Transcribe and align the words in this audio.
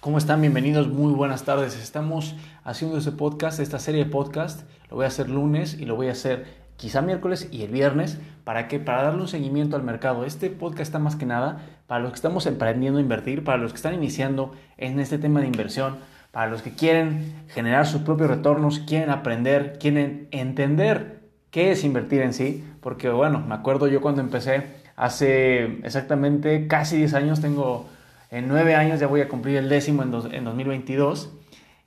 ¿Cómo 0.00 0.18
están? 0.18 0.40
Bienvenidos, 0.40 0.88
muy 0.88 1.12
buenas 1.14 1.44
tardes. 1.44 1.74
Estamos 1.76 2.36
haciendo 2.62 2.98
este 2.98 3.12
podcast, 3.12 3.58
esta 3.58 3.78
serie 3.78 4.04
de 4.04 4.10
podcast. 4.10 4.62
Lo 4.88 4.96
voy 4.96 5.04
a 5.04 5.08
hacer 5.08 5.28
lunes 5.28 5.74
y 5.74 5.84
lo 5.84 5.96
voy 5.96 6.08
a 6.08 6.12
hacer 6.12 6.46
quizá 6.76 7.02
miércoles 7.02 7.48
y 7.50 7.62
el 7.62 7.72
viernes. 7.72 8.18
¿Para 8.44 8.68
qué? 8.68 8.78
Para 8.78 9.02
darle 9.02 9.22
un 9.22 9.28
seguimiento 9.28 9.74
al 9.74 9.82
mercado. 9.82 10.24
Este 10.24 10.50
podcast 10.50 10.82
está 10.82 10.98
más 10.98 11.16
que 11.16 11.26
nada 11.26 11.60
para 11.86 12.00
los 12.00 12.12
que 12.12 12.16
estamos 12.16 12.46
emprendiendo 12.46 12.98
a 12.98 13.02
invertir, 13.02 13.42
para 13.42 13.58
los 13.58 13.72
que 13.72 13.76
están 13.76 13.94
iniciando 13.94 14.54
en 14.76 15.00
este 15.00 15.18
tema 15.18 15.40
de 15.40 15.46
inversión, 15.46 15.96
para 16.30 16.50
los 16.50 16.62
que 16.62 16.72
quieren 16.72 17.44
generar 17.48 17.86
sus 17.86 18.02
propios 18.02 18.28
retornos, 18.28 18.78
quieren 18.80 19.10
aprender, 19.10 19.78
quieren 19.80 20.28
entender 20.30 21.20
qué 21.50 21.72
es 21.72 21.82
invertir 21.82 22.20
en 22.22 22.34
sí. 22.34 22.64
Porque 22.80 23.08
bueno, 23.08 23.40
me 23.40 23.54
acuerdo 23.54 23.88
yo 23.88 24.00
cuando 24.00 24.20
empecé 24.20 24.62
hace 24.94 25.80
exactamente 25.84 26.68
casi 26.68 26.96
10 26.98 27.14
años, 27.14 27.40
tengo 27.40 27.88
en 28.30 28.48
9 28.48 28.74
años, 28.74 29.00
ya 29.00 29.06
voy 29.06 29.20
a 29.20 29.28
cumplir 29.28 29.56
el 29.56 29.68
décimo 29.68 30.02
en, 30.02 30.12
en 30.34 30.44
2022. 30.44 31.32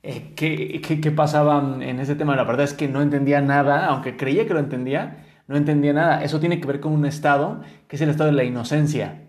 Eh, 0.02 0.32
¿qué, 0.34 0.80
qué, 0.80 1.00
qué, 1.00 1.10
pasaba 1.10 1.76
en 1.82 2.00
ese 2.00 2.14
tema? 2.14 2.34
La 2.36 2.44
verdad 2.44 2.64
es 2.64 2.72
que 2.72 2.88
no 2.88 3.02
entendía 3.02 3.40
nada, 3.42 3.86
aunque 3.86 4.16
creía 4.16 4.46
que 4.46 4.54
lo 4.54 4.60
entendía, 4.60 5.26
no 5.46 5.56
entendía 5.56 5.92
nada. 5.92 6.24
Eso 6.24 6.40
tiene 6.40 6.60
que 6.60 6.66
ver 6.66 6.80
con 6.80 6.92
un 6.92 7.04
estado, 7.04 7.62
que 7.86 7.96
es 7.96 8.02
el 8.02 8.08
estado 8.08 8.30
de 8.30 8.36
la 8.36 8.44
inocencia, 8.44 9.22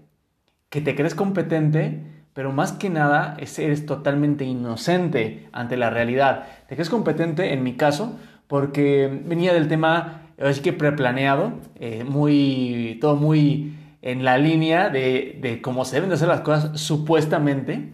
que 0.70 0.80
te 0.80 0.96
crees 0.96 1.16
competente, 1.16 2.04
pero 2.34 2.54
más 2.54 2.72
que 2.72 2.90
nada 2.90 3.36
eres 3.38 3.86
totalmente 3.86 4.46
inocente 4.46 5.50
ante 5.52 5.76
la 5.76 5.90
realidad. 5.90 6.48
Te 6.70 6.76
crees 6.76 6.90
competente, 6.90 7.54
en 7.54 7.64
mi 7.64 7.74
caso, 7.76 8.18
porque 8.48 9.22
venía 9.26 9.54
del 9.54 9.68
tema, 9.68 10.34
así 10.40 10.62
que 10.62 10.72
preplaneado, 10.72 11.54
eh, 11.76 12.06
muy, 12.06 12.98
todo 13.02 13.18
muy 13.18 13.74
en 14.02 14.24
la 14.24 14.38
línea 14.38 14.90
de, 14.90 15.38
de 15.42 15.62
cómo 15.62 15.86
se 15.86 15.96
deben 15.96 16.10
de 16.10 16.16
hacer 16.16 16.28
las 16.28 16.42
cosas 16.42 16.80
supuestamente 16.80 17.94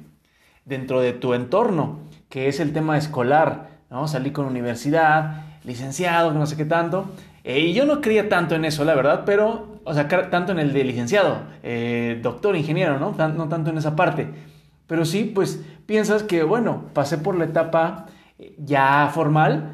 dentro 0.65 1.01
de 1.01 1.13
tu 1.13 1.33
entorno 1.33 2.07
que 2.29 2.47
es 2.47 2.59
el 2.59 2.73
tema 2.73 2.97
escolar, 2.97 3.69
¿no? 3.89 4.07
Salí 4.07 4.31
con 4.31 4.45
universidad, 4.45 5.43
licenciado, 5.63 6.33
no 6.33 6.45
sé 6.45 6.57
qué 6.57 6.65
tanto. 6.65 7.09
Eh, 7.43 7.59
y 7.59 7.73
yo 7.73 7.85
no 7.85 8.01
creía 8.01 8.27
tanto 8.27 8.55
en 8.55 8.65
eso, 8.65 8.83
la 8.83 8.95
verdad, 8.95 9.23
pero, 9.25 9.79
o 9.85 9.93
sea, 9.93 10.07
tanto 10.07 10.51
en 10.51 10.59
el 10.59 10.73
de 10.73 10.83
licenciado, 10.83 11.43
eh, 11.63 12.19
doctor, 12.21 12.55
ingeniero, 12.55 12.99
¿no? 12.99 13.11
no 13.11 13.47
tanto 13.47 13.69
en 13.69 13.77
esa 13.77 13.95
parte. 13.95 14.27
Pero 14.87 15.05
sí, 15.05 15.23
pues 15.23 15.63
piensas 15.85 16.23
que, 16.23 16.43
bueno, 16.43 16.85
pasé 16.93 17.17
por 17.17 17.37
la 17.37 17.45
etapa 17.45 18.07
ya 18.57 19.09
formal, 19.13 19.73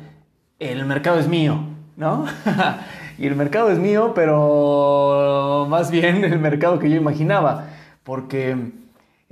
el 0.59 0.85
mercado 0.85 1.19
es 1.19 1.27
mío, 1.27 1.63
¿no? 1.97 2.25
y 3.17 3.27
el 3.27 3.35
mercado 3.35 3.69
es 3.71 3.79
mío, 3.79 4.13
pero 4.15 5.67
más 5.69 5.91
bien 5.91 6.23
el 6.23 6.39
mercado 6.39 6.79
que 6.79 6.89
yo 6.89 6.95
imaginaba, 6.95 7.67
porque 8.03 8.71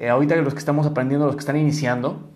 ahorita 0.09 0.35
los 0.37 0.53
que 0.53 0.59
estamos 0.59 0.85
aprendiendo, 0.85 1.25
los 1.25 1.35
que 1.35 1.41
están 1.41 1.57
iniciando, 1.57 2.31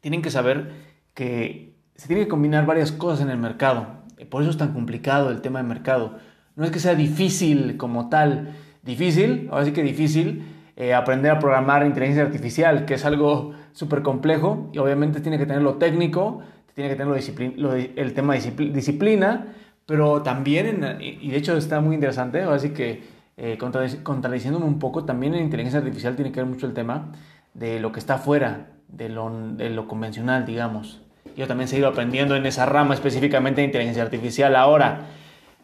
tienen 0.00 0.22
que 0.22 0.30
saber 0.30 0.72
que 1.14 1.74
se 1.94 2.08
tienen 2.08 2.26
que 2.26 2.30
combinar 2.30 2.66
varias 2.66 2.92
cosas 2.92 3.20
en 3.20 3.30
el 3.30 3.38
mercado. 3.38 3.86
Por 4.30 4.42
eso 4.42 4.50
es 4.50 4.58
tan 4.58 4.72
complicado 4.72 5.30
el 5.30 5.40
tema 5.40 5.62
de 5.62 5.68
mercado. 5.68 6.18
No 6.56 6.64
es 6.64 6.70
que 6.70 6.78
sea 6.78 6.94
difícil 6.94 7.76
como 7.76 8.08
tal. 8.08 8.54
Difícil, 8.82 9.48
ahora 9.50 9.64
sí 9.64 9.72
que 9.72 9.82
difícil, 9.82 10.44
eh, 10.76 10.92
aprender 10.92 11.30
a 11.30 11.38
programar 11.38 11.86
inteligencia 11.86 12.24
artificial, 12.24 12.84
que 12.84 12.94
es 12.94 13.04
algo 13.04 13.54
súper 13.72 14.02
complejo 14.02 14.70
y 14.72 14.78
obviamente 14.78 15.20
tiene 15.20 15.38
que 15.38 15.46
tener 15.46 15.62
lo 15.62 15.74
técnico, 15.76 16.40
tiene 16.74 16.90
que 16.90 16.96
tener 16.96 17.54
lo 17.56 17.74
el 17.74 18.14
tema 18.14 18.34
disciplina, 18.34 19.54
pero 19.86 20.22
también, 20.22 20.98
y 21.00 21.30
de 21.30 21.36
hecho 21.36 21.56
está 21.56 21.80
muy 21.80 21.94
interesante, 21.94 22.40
así 22.42 22.70
que 22.70 23.02
eh, 23.36 23.58
contradiciéndome 23.58 24.64
un 24.64 24.78
poco, 24.78 25.04
también 25.04 25.34
en 25.34 25.44
inteligencia 25.44 25.80
artificial 25.80 26.14
tiene 26.14 26.30
que 26.30 26.40
ver 26.40 26.48
mucho 26.48 26.66
el 26.66 26.74
tema 26.74 27.12
de 27.52 27.80
lo 27.80 27.90
que 27.92 27.98
está 27.98 28.14
afuera, 28.14 28.70
de 28.88 29.08
lo, 29.08 29.88
convencional, 29.88 30.46
digamos. 30.46 31.00
Yo 31.36 31.48
también 31.48 31.66
he 31.66 31.68
seguido 31.68 31.88
aprendiendo 31.88 32.36
en 32.36 32.46
esa 32.46 32.64
rama 32.66 32.94
específicamente 32.94 33.60
de 33.60 33.66
inteligencia 33.66 34.04
artificial. 34.04 34.54
Ahora, 34.54 35.06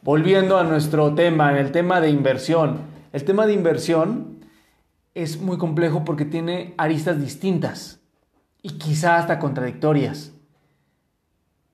volviendo 0.03 0.59
a 0.59 0.65
nuestro 0.65 1.15
tema, 1.15 1.51
en 1.53 1.59
el 1.59 1.71
tema 1.71 2.01
de 2.01 2.11
inversión. 2.11 2.79
El 3.13 3.25
tema 3.25 3.47
de 3.47 3.53
inversión 3.53 4.41
es 5.15 5.41
muy 5.41 5.59
complejo 5.59 6.05
porque 6.05 6.25
tiene 6.25 6.75
aristas 6.77 7.21
distintas 7.21 8.01
y 8.63 8.71
quizá 8.79 9.17
hasta 9.19 9.39
contradictorias. 9.39 10.33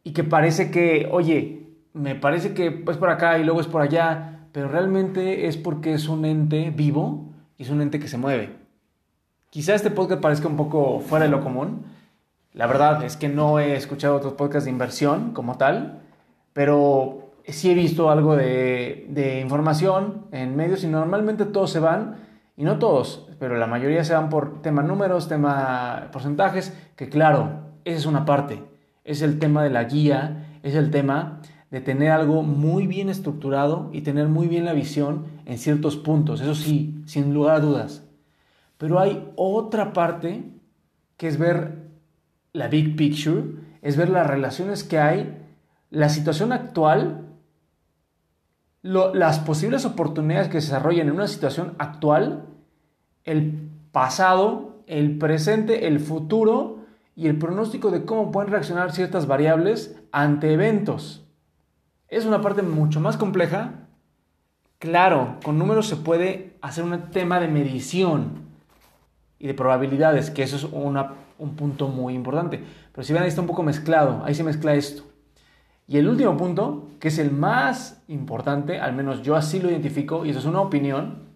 Y 0.03 0.13
que 0.13 0.25
parece 0.25 0.71
que, 0.71 1.09
oye, 1.11 1.66
me 1.97 2.15
parece 2.15 2.53
que 2.53 2.85
es 2.87 2.97
por 2.97 3.09
acá 3.09 3.39
y 3.39 3.45
luego 3.45 3.61
es 3.61 3.67
por 3.67 3.81
allá, 3.81 4.49
pero 4.53 4.69
realmente 4.69 5.47
es 5.47 5.57
porque 5.57 5.95
es 5.95 6.09
un 6.09 6.25
ente 6.25 6.71
vivo 6.71 7.33
y 7.57 7.63
es 7.63 7.71
un 7.71 7.81
ente 7.81 7.99
que 7.99 8.09
se 8.09 8.19
mueve. 8.19 8.57
Quizá 9.51 9.75
este 9.75 9.91
podcast 9.91 10.21
parezca 10.21 10.49
un 10.49 10.57
poco 10.57 11.01
fuera 11.01 11.25
de 11.25 11.31
lo 11.31 11.41
común. 11.41 11.87
La 12.53 12.67
verdad 12.67 13.03
es 13.03 13.17
que 13.17 13.29
no 13.29 13.59
he 13.59 13.77
escuchado 13.77 14.17
otros 14.17 14.35
podcasts 14.35 14.67
de 14.67 14.71
inversión 14.71 15.33
como 15.33 15.57
tal, 15.57 16.03
pero 16.53 17.33
sí 17.47 17.71
he 17.71 17.75
visto 17.75 18.11
algo 18.11 18.37
de, 18.37 19.41
información 19.43 20.27
en 20.33 20.55
medios 20.57 20.85
y 20.85 20.89
normalmente 20.89 21.47
todos 21.47 21.71
se 21.71 21.81
van, 21.81 22.17
y 22.59 22.65
no 22.65 22.79
todos, 22.79 23.29
pero 23.39 23.57
la 23.57 23.67
mayoría 23.67 24.05
se 24.05 24.15
van 24.15 24.31
por 24.31 24.63
tema 24.63 24.83
números, 24.83 25.29
tema 25.29 26.09
porcentajes, 26.13 26.77
que 26.97 27.09
claro, 27.09 27.61
esa 27.85 27.99
es 27.99 28.07
una 28.07 28.25
parte. 28.25 28.63
Es 29.05 29.23
el 29.23 29.39
tema 29.39 29.63
de 29.63 29.71
la 29.71 29.85
guía, 29.85 30.59
es 30.63 30.75
el 30.75 30.91
tema 30.91 31.41
de 31.71 31.81
tener 31.81 32.11
algo 32.11 32.43
muy 32.43 32.87
bien 32.87 33.09
estructurado 33.09 33.91
y 33.93 34.03
tener 34.03 34.29
muy 34.29 34.47
bien 34.47 34.65
la 34.65 34.73
visión 34.73 35.27
en 35.45 35.59
ciertos 35.59 35.97
puntos. 35.97 36.41
Eso 36.41 36.55
sí, 36.55 37.03
sin 37.07 37.35
lugar 37.35 37.57
a 37.57 37.61
dudas. 37.61 38.05
Pero 38.79 39.01
hay 39.01 39.31
otra 39.37 39.93
parte 39.93 40.45
que 41.17 41.29
es 41.29 41.39
ver 41.39 41.87
la 42.53 42.69
big 42.69 42.97
picture, 42.97 43.43
es 43.83 43.97
ver 43.97 44.09
las 44.09 44.27
relaciones 44.27 44.85
que 44.85 44.99
hay, 44.99 45.37
la 45.91 46.09
situación 46.09 46.53
actual, 46.53 47.23
las 48.83 49.41
posibles 49.41 49.85
oportunidades 49.85 50.49
que 50.49 50.61
se 50.61 50.69
desarrollan 50.69 51.09
en 51.09 51.15
una 51.15 51.27
situación 51.27 51.75
actual, 51.79 52.45
el 53.25 53.71
pasado, 53.91 54.77
el 54.87 55.19
presente, 55.19 55.89
el 55.89 55.99
futuro 55.99 56.85
y 57.17 57.27
el 57.27 57.39
pronóstico 57.39 57.91
de 57.91 58.05
cómo 58.05 58.31
pueden 58.31 58.53
reaccionar 58.53 58.93
ciertas 58.93 59.27
variables 59.27 59.99
ante 60.13 60.53
eventos. 60.53 61.26
Es 62.09 62.25
una 62.25 62.41
parte 62.41 62.63
mucho 62.63 63.01
más 63.01 63.17
compleja. 63.17 63.89
Claro, 64.79 65.39
con 65.45 65.59
números 65.59 65.87
se 65.89 65.97
puede 65.97 66.57
hacer 66.61 66.85
un 66.85 67.11
tema 67.11 67.41
de 67.41 67.49
medición, 67.49 68.47
y 69.39 69.47
de 69.47 69.55
probabilidades, 69.55 70.31
que 70.31 70.43
eso 70.43 70.57
es 70.57 70.65
un 70.65 71.57
punto 71.57 71.89
muy 71.89 72.15
importante. 72.15 72.63
Pero 72.93 73.05
si 73.05 73.13
ven, 73.13 73.23
ahí 73.23 73.29
está 73.29 73.41
un 73.41 73.47
poco 73.47 73.63
mezclado, 73.63 74.23
ahí 74.25 74.35
se 74.35 74.45
mezcla 74.45 74.75
esto. 74.75 75.05
Y 75.87 75.99
el 75.99 76.09
último 76.09 76.37
punto, 76.37 76.89
que 76.99 77.09
es 77.09 77.19
el 77.19 77.31
más 77.31 78.03
importante, 78.09 78.81
al 78.81 78.95
menos 78.95 79.23
yo 79.23 79.37
así 79.37 79.61
lo 79.61 79.71
identifico, 79.71 80.25
y 80.25 80.31
eso 80.31 80.39
es 80.39 80.47
una 80.47 80.61
opinión, 80.61 81.27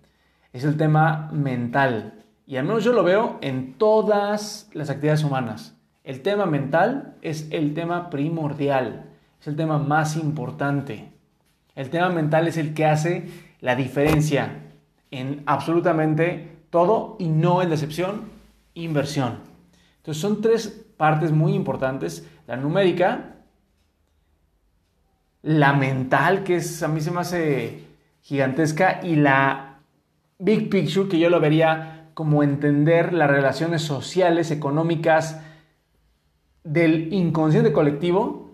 es 0.52 0.64
el 0.64 0.76
tema 0.76 1.30
mental. 1.32 2.24
Y 2.46 2.56
al 2.56 2.64
menos 2.64 2.82
yo 2.82 2.92
lo 2.92 3.04
veo 3.04 3.38
en 3.42 3.74
todas 3.74 4.68
las 4.72 4.90
actividades 4.90 5.22
humanas. 5.22 5.76
El 6.02 6.22
tema 6.22 6.46
mental 6.46 7.16
es 7.22 7.48
el 7.50 7.74
tema 7.74 8.10
primordial, 8.10 9.09
es 9.40 9.46
el 9.46 9.56
tema 9.56 9.78
más 9.78 10.16
importante. 10.16 11.12
El 11.74 11.88
tema 11.88 12.10
mental 12.10 12.46
es 12.48 12.56
el 12.58 12.74
que 12.74 12.84
hace 12.84 13.28
la 13.60 13.74
diferencia 13.74 14.72
en 15.10 15.42
absolutamente 15.46 16.58
todo 16.70 17.16
y 17.18 17.28
no 17.28 17.62
es 17.62 17.70
decepción, 17.70 18.22
inversión. 18.74 19.38
Entonces 19.96 20.20
son 20.20 20.40
tres 20.40 20.68
partes 20.96 21.32
muy 21.32 21.54
importantes. 21.54 22.28
La 22.46 22.56
numérica, 22.56 23.36
la 25.42 25.72
mental, 25.72 26.44
que 26.44 26.56
es, 26.56 26.82
a 26.82 26.88
mí 26.88 27.00
se 27.00 27.10
me 27.10 27.20
hace 27.20 27.84
gigantesca, 28.20 29.00
y 29.02 29.16
la 29.16 29.78
big 30.38 30.68
picture, 30.68 31.08
que 31.08 31.18
yo 31.18 31.30
lo 31.30 31.40
vería 31.40 32.10
como 32.12 32.42
entender 32.42 33.14
las 33.14 33.30
relaciones 33.30 33.82
sociales, 33.82 34.50
económicas 34.50 35.40
del 36.62 37.12
inconsciente 37.12 37.72
colectivo 37.72 38.49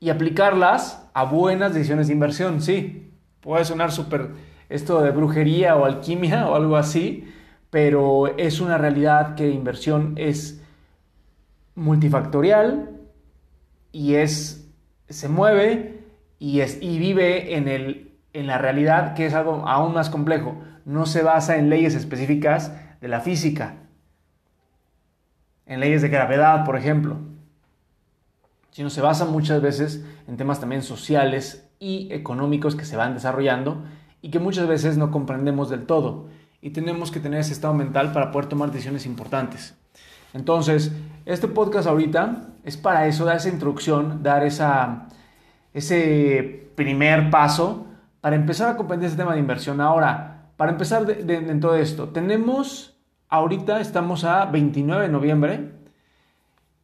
y 0.00 0.08
aplicarlas 0.08 1.06
a 1.12 1.24
buenas 1.24 1.74
decisiones 1.74 2.08
de 2.08 2.14
inversión. 2.14 2.62
Sí, 2.62 3.12
puede 3.40 3.64
sonar 3.66 3.92
súper 3.92 4.30
esto 4.70 5.02
de 5.02 5.10
brujería 5.10 5.76
o 5.76 5.84
alquimia 5.84 6.46
o 6.50 6.54
algo 6.54 6.76
así, 6.76 7.30
pero 7.68 8.38
es 8.38 8.60
una 8.60 8.78
realidad 8.78 9.34
que 9.34 9.50
inversión 9.50 10.14
es 10.16 10.62
multifactorial 11.74 12.90
y 13.92 14.14
es, 14.14 14.68
se 15.08 15.28
mueve 15.28 16.00
y, 16.38 16.60
es, 16.60 16.78
y 16.80 16.98
vive 16.98 17.56
en, 17.56 17.68
el, 17.68 18.12
en 18.32 18.46
la 18.46 18.58
realidad 18.58 19.14
que 19.14 19.26
es 19.26 19.34
algo 19.34 19.68
aún 19.68 19.92
más 19.92 20.08
complejo. 20.08 20.56
No 20.84 21.06
se 21.06 21.22
basa 21.22 21.58
en 21.58 21.68
leyes 21.68 21.94
específicas 21.94 22.72
de 23.00 23.08
la 23.08 23.20
física, 23.20 23.76
en 25.66 25.80
leyes 25.80 26.02
de 26.02 26.08
gravedad, 26.08 26.64
por 26.64 26.76
ejemplo, 26.76 27.18
sino 28.70 28.90
se 28.90 29.00
basa 29.00 29.24
muchas 29.24 29.60
veces 29.60 30.04
en 30.28 30.36
temas 30.36 30.60
también 30.60 30.82
sociales 30.82 31.68
y 31.78 32.08
económicos 32.12 32.76
que 32.76 32.84
se 32.84 32.96
van 32.96 33.14
desarrollando 33.14 33.82
y 34.22 34.30
que 34.30 34.38
muchas 34.38 34.68
veces 34.68 34.96
no 34.96 35.10
comprendemos 35.10 35.70
del 35.70 35.86
todo 35.86 36.28
y 36.62 36.70
tenemos 36.70 37.10
que 37.10 37.20
tener 37.20 37.40
ese 37.40 37.52
estado 37.52 37.74
mental 37.74 38.12
para 38.12 38.30
poder 38.30 38.48
tomar 38.48 38.70
decisiones 38.70 39.06
importantes. 39.06 39.74
Entonces, 40.32 40.92
este 41.24 41.48
podcast 41.48 41.88
ahorita 41.88 42.48
es 42.64 42.76
para 42.76 43.06
eso, 43.06 43.24
dar 43.24 43.36
esa 43.36 43.48
introducción, 43.48 44.22
dar 44.22 44.44
esa, 44.44 45.08
ese 45.72 46.70
primer 46.76 47.30
paso 47.30 47.86
para 48.20 48.36
empezar 48.36 48.68
a 48.68 48.76
comprender 48.76 49.08
ese 49.08 49.16
tema 49.16 49.32
de 49.32 49.40
inversión. 49.40 49.80
Ahora, 49.80 50.50
para 50.56 50.72
empezar 50.72 51.10
en 51.10 51.60
todo 51.60 51.74
esto, 51.76 52.10
tenemos, 52.10 52.96
ahorita 53.28 53.80
estamos 53.80 54.24
a 54.24 54.44
29 54.44 55.04
de 55.04 55.08
noviembre, 55.08 55.72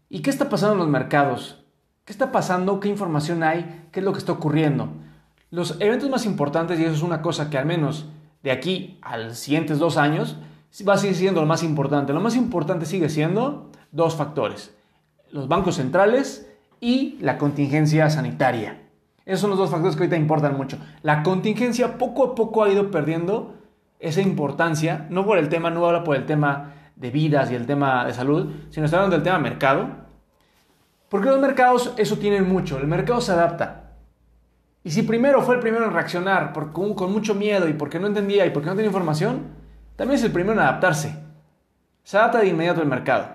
¿y 0.09 0.23
qué 0.23 0.31
está 0.31 0.49
pasando 0.49 0.73
en 0.75 0.79
los 0.81 0.89
mercados? 0.89 1.66
¿Qué 2.07 2.13
está 2.13 2.31
pasando? 2.31 2.79
¿Qué 2.79 2.89
información 2.89 3.43
hay? 3.43 3.89
¿Qué 3.91 3.99
es 3.99 4.07
lo 4.07 4.13
que 4.13 4.21
está 4.21 4.31
ocurriendo? 4.31 4.91
Los 5.51 5.77
eventos 5.81 6.09
más 6.09 6.25
importantes, 6.25 6.79
y 6.79 6.85
eso 6.85 6.95
es 6.95 7.03
una 7.03 7.21
cosa 7.21 7.51
que 7.51 7.59
al 7.59 7.67
menos 7.67 8.07
de 8.45 8.53
aquí 8.53 9.01
a 9.03 9.19
los 9.19 9.37
siguientes 9.37 9.81
dos 9.81 9.97
años, 9.97 10.37
va 10.89 10.95
a 10.95 10.99
seguir 10.99 11.17
siendo 11.17 11.41
lo 11.41 11.49
más 11.49 11.65
importante. 11.65 12.13
Lo 12.13 12.21
más 12.21 12.37
importante 12.37 12.87
sigue 12.87 13.09
siendo 13.09 13.73
dos 13.91 14.15
factores. 14.15 14.73
Los 15.33 15.49
bancos 15.49 15.75
centrales 15.75 16.49
y 16.81 17.19
la 17.21 17.39
contingencia 17.39 18.09
sanitaria. 18.09 18.83
Esos 19.25 19.41
son 19.41 19.51
los 19.51 19.59
dos 19.59 19.71
factores 19.71 19.97
que 19.97 20.05
ahorita 20.05 20.17
importan 20.17 20.57
mucho. 20.57 20.79
La 21.03 21.25
contingencia 21.25 21.99
poco 21.99 22.23
a 22.23 22.35
poco 22.37 22.63
ha 22.63 22.69
ido 22.69 22.93
perdiendo 22.93 23.55
esa 23.99 24.21
importancia, 24.21 25.09
no 25.11 25.27
por 25.27 25.39
el 25.39 25.49
tema, 25.49 25.71
no 25.71 25.85
habla 25.85 26.05
por 26.05 26.15
el 26.15 26.25
tema 26.25 26.73
de 26.95 27.11
vidas 27.11 27.51
y 27.51 27.57
el 27.57 27.67
tema 27.67 28.05
de 28.05 28.15
salud, 28.15 28.53
sino 28.71 28.85
está 28.85 28.99
hablando 28.99 29.17
del 29.17 29.25
tema 29.25 29.41
mercado. 29.41 30.06
Porque 31.09 31.29
los 31.29 31.41
mercados 31.41 31.93
eso 31.97 32.19
tienen 32.19 32.49
mucho, 32.49 32.79
el 32.79 32.87
mercado 32.87 33.21
se 33.21 33.33
adapta. 33.33 33.93
Y 34.83 34.91
si 34.91 35.03
primero 35.03 35.43
fue 35.43 35.57
el 35.57 35.61
primero 35.61 35.85
en 35.85 35.93
reaccionar 35.93 36.53
con, 36.73 37.13
mucho 37.13 37.35
miedo 37.35 37.69
y 37.69 37.73
porque 37.73 37.99
no 37.99 38.07
entendía 38.07 38.47
y 38.47 38.51
porque 38.51 38.69
no 38.69 38.75
tenía 38.75 38.87
información, 38.87 39.49
también 39.97 40.19
es 40.19 40.25
el 40.25 40.33
primero 40.33 40.53
en 40.53 40.61
adaptarse. 40.61 41.17
Se 42.05 42.17
adapta 42.17 42.39
de 42.39 42.49
inmediato 42.49 42.83
el 42.83 42.89
mercado. 42.89 43.29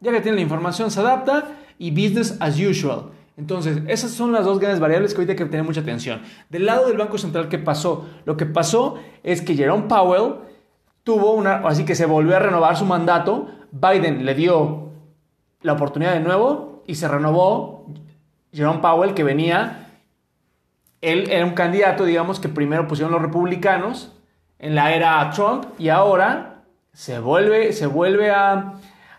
Ya 0.00 0.10
que 0.10 0.20
tiene 0.20 0.36
la 0.36 0.42
información, 0.42 0.90
se 0.90 1.00
adapta 1.00 1.52
y 1.78 1.90
business 1.90 2.36
as 2.40 2.58
usual. 2.58 3.10
Entonces, 3.36 3.82
esas 3.88 4.12
son 4.12 4.32
las 4.32 4.44
dos 4.44 4.58
grandes 4.58 4.80
variables 4.80 5.12
que 5.12 5.18
ahorita 5.18 5.32
hay 5.32 5.38
que 5.38 5.44
tener 5.44 5.64
mucha 5.64 5.80
atención. 5.80 6.22
Del 6.50 6.66
lado 6.66 6.88
del 6.88 6.96
Banco 6.96 7.18
Central, 7.18 7.48
¿qué 7.48 7.58
pasó? 7.58 8.08
Lo 8.24 8.36
que 8.36 8.46
pasó 8.46 8.98
es 9.22 9.42
que 9.42 9.54
Jerome 9.54 9.84
Powell 9.88 10.34
tuvo 11.02 11.34
una, 11.34 11.56
así 11.66 11.84
que 11.84 11.94
se 11.94 12.06
volvió 12.06 12.36
a 12.36 12.40
renovar 12.40 12.76
su 12.76 12.84
mandato, 12.84 13.48
Biden 13.70 14.24
le 14.24 14.34
dio 14.34 14.93
la 15.64 15.72
oportunidad 15.72 16.12
de 16.12 16.20
nuevo 16.20 16.84
y 16.86 16.94
se 16.94 17.08
renovó 17.08 17.86
Jerome 18.52 18.78
Powell, 18.78 19.14
que 19.14 19.24
venía, 19.24 19.98
él 21.00 21.28
era 21.30 21.44
un 21.44 21.54
candidato, 21.54 22.04
digamos, 22.04 22.38
que 22.38 22.48
primero 22.48 22.86
pusieron 22.86 23.12
los 23.12 23.20
republicanos 23.20 24.12
en 24.60 24.76
la 24.76 24.94
era 24.94 25.28
Trump 25.30 25.64
y 25.76 25.88
ahora 25.88 26.62
se 26.92 27.18
vuelve, 27.18 27.72
se 27.72 27.88
vuelve 27.88 28.30
a 28.30 28.74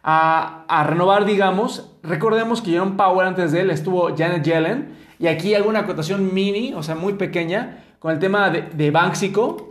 a, 0.07 0.85
renovar, 0.87 1.25
digamos. 1.25 1.91
Recordemos 2.03 2.61
que 2.61 2.71
Jerome 2.71 2.95
Powell 2.95 3.27
antes 3.27 3.51
de 3.51 3.61
él 3.61 3.71
estuvo 3.71 4.15
Janet 4.15 4.43
Yellen 4.43 4.95
y 5.17 5.27
aquí 5.27 5.55
alguna 5.55 5.79
acotación 5.79 6.33
mini, 6.33 6.73
o 6.73 6.83
sea, 6.83 6.95
muy 6.95 7.13
pequeña, 7.13 7.83
con 7.99 8.11
el 8.11 8.19
tema 8.19 8.51
de, 8.51 8.61
de 8.61 8.91
Banxico, 8.91 9.69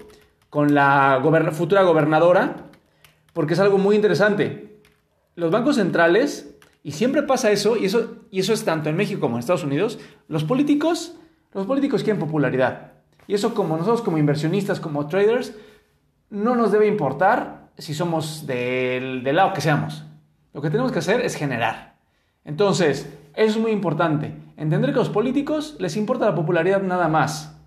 con 0.50 0.74
la 0.74 1.22
futura 1.52 1.82
gobernadora, 1.82 2.56
porque 3.32 3.54
es 3.54 3.60
algo 3.60 3.78
muy 3.78 3.94
interesante. 3.94 4.80
Los 5.36 5.52
bancos 5.52 5.76
centrales, 5.76 6.53
y 6.86 6.92
siempre 6.92 7.22
pasa 7.22 7.50
eso, 7.50 7.78
y 7.78 7.86
eso, 7.86 8.18
y 8.30 8.40
eso 8.40 8.52
es 8.52 8.62
tanto 8.62 8.90
en 8.90 8.96
México 8.96 9.18
como 9.18 9.36
en 9.36 9.40
Estados 9.40 9.64
Unidos, 9.64 9.98
los 10.28 10.44
políticos, 10.44 11.16
los 11.54 11.66
políticos 11.66 12.04
quieren 12.04 12.20
popularidad. 12.20 12.92
Y 13.26 13.32
eso 13.32 13.54
como 13.54 13.78
nosotros 13.78 14.02
como 14.02 14.18
inversionistas, 14.18 14.80
como 14.80 15.06
traders, 15.06 15.54
no 16.28 16.54
nos 16.54 16.72
debe 16.72 16.86
importar 16.86 17.70
si 17.78 17.94
somos 17.94 18.46
del, 18.46 19.24
del 19.24 19.36
lado 19.36 19.54
que 19.54 19.62
seamos. 19.62 20.04
Lo 20.52 20.60
que 20.60 20.68
tenemos 20.68 20.92
que 20.92 20.98
hacer 20.98 21.22
es 21.22 21.36
generar. 21.36 21.96
Entonces, 22.44 23.10
eso 23.34 23.56
es 23.56 23.62
muy 23.62 23.70
importante. 23.70 24.34
Entender 24.58 24.90
que 24.90 24.96
a 24.96 25.04
los 25.04 25.08
políticos 25.08 25.76
les 25.78 25.96
importa 25.96 26.26
la 26.26 26.34
popularidad 26.34 26.82
nada 26.82 27.08
más. 27.08 27.58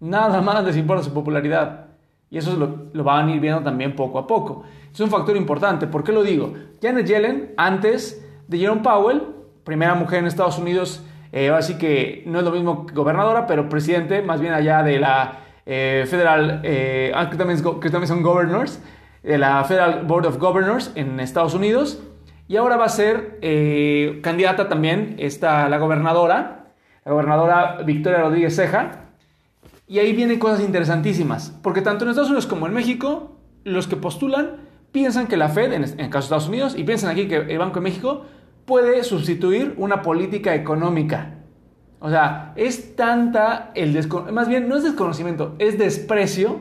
Nada 0.00 0.42
más 0.42 0.62
les 0.64 0.76
importa 0.76 1.02
su 1.02 1.14
popularidad. 1.14 1.86
Y 2.28 2.36
eso 2.36 2.54
lo, 2.56 2.90
lo, 2.92 3.04
van 3.04 3.28
a 3.28 3.34
ir 3.34 3.40
viendo 3.40 3.62
también 3.62 3.96
poco 3.96 4.18
a 4.18 4.26
poco. 4.26 4.64
Es 4.92 5.00
un 5.00 5.08
factor 5.08 5.34
importante. 5.34 5.86
¿Por 5.86 6.04
qué 6.04 6.12
lo 6.12 6.22
digo? 6.22 6.52
Janet 6.82 7.06
Yellen, 7.06 7.54
antes 7.56 8.22
de 8.50 8.58
Jerome 8.58 8.82
Powell, 8.82 9.22
primera 9.64 9.94
mujer 9.94 10.18
en 10.18 10.26
Estados 10.26 10.58
Unidos, 10.58 11.02
eh, 11.32 11.50
así 11.50 11.78
que 11.78 12.24
no 12.26 12.40
es 12.40 12.44
lo 12.44 12.50
mismo 12.50 12.84
que 12.84 12.94
gobernadora, 12.94 13.46
pero 13.46 13.68
presidente, 13.68 14.22
más 14.22 14.40
bien 14.40 14.52
allá 14.52 14.82
de 14.82 14.98
la 14.98 15.38
eh, 15.66 16.04
Federal, 16.08 16.60
eh, 16.64 17.12
también, 17.38 17.62
que 17.80 17.90
también 17.90 18.08
son 18.08 18.22
governors, 18.22 18.82
de 19.22 19.38
la 19.38 19.62
Federal 19.64 20.04
Board 20.04 20.26
of 20.26 20.38
Governors 20.38 20.90
en 20.96 21.20
Estados 21.20 21.54
Unidos. 21.54 22.02
Y 22.48 22.56
ahora 22.56 22.76
va 22.76 22.86
a 22.86 22.88
ser 22.88 23.38
eh, 23.42 24.18
candidata 24.22 24.68
también 24.68 25.14
esta, 25.18 25.68
la 25.68 25.78
gobernadora, 25.78 26.72
la 27.04 27.12
gobernadora 27.12 27.82
Victoria 27.84 28.22
Rodríguez 28.22 28.56
Ceja. 28.56 29.04
Y 29.86 30.00
ahí 30.00 30.12
vienen 30.12 30.40
cosas 30.40 30.60
interesantísimas, 30.60 31.56
porque 31.62 31.82
tanto 31.82 32.04
en 32.04 32.10
Estados 32.10 32.30
Unidos 32.30 32.46
como 32.46 32.66
en 32.66 32.74
México, 32.74 33.36
los 33.62 33.86
que 33.86 33.96
postulan 33.96 34.56
piensan 34.90 35.28
que 35.28 35.36
la 35.36 35.48
Fed, 35.48 35.72
en, 35.72 35.84
el 35.84 36.10
caso 36.10 36.18
de 36.18 36.24
Estados 36.24 36.48
Unidos, 36.48 36.74
y 36.76 36.82
piensan 36.82 37.10
aquí 37.10 37.28
que 37.28 37.36
el 37.36 37.58
Banco 37.58 37.76
de 37.76 37.82
México 37.82 38.24
puede 38.70 39.02
sustituir 39.02 39.74
una 39.78 40.00
política 40.00 40.54
económica. 40.54 41.34
O 41.98 42.08
sea, 42.08 42.52
es 42.54 42.94
tanta 42.94 43.72
el 43.74 43.92
desconocimiento, 43.92 44.32
más 44.32 44.48
bien 44.48 44.68
no 44.68 44.76
es 44.76 44.84
desconocimiento, 44.84 45.56
es 45.58 45.76
desprecio 45.76 46.60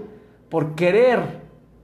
por 0.49 0.73
querer 0.73 1.19